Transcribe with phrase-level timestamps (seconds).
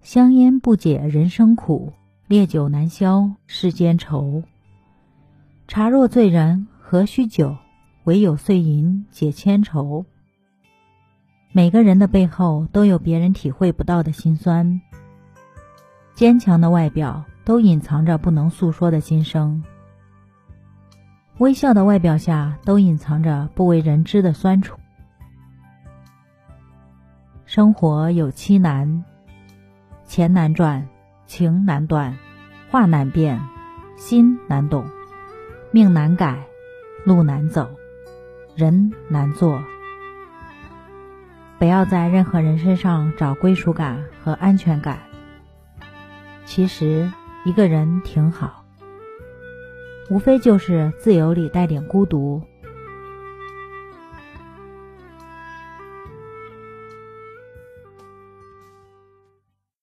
[0.00, 1.92] 香烟不解人生苦，
[2.28, 4.42] 烈酒难消世间愁。
[5.66, 7.54] 茶若醉人何须酒，
[8.04, 10.04] 唯有碎银解千愁。
[11.52, 14.80] 每个人的背后都有别人体会不到的辛酸，
[16.14, 19.62] 坚强的外表都隐藏着不能诉说的心声，
[21.38, 24.78] 微笑的外表下都隐藏着不为人知的酸楚。
[27.44, 29.04] 生活有七难：
[30.18, 30.88] 钱难赚，
[31.26, 32.18] 情难断，
[32.72, 33.40] 话难辩，
[33.96, 34.84] 心难懂，
[35.70, 36.44] 命难改，
[37.04, 37.70] 路难走，
[38.56, 39.62] 人难做。
[41.60, 44.98] 不要在任何人身上找归属感和安全感。
[46.44, 47.08] 其实
[47.44, 48.64] 一个人挺好，
[50.10, 52.42] 无非就是自由里带点孤独，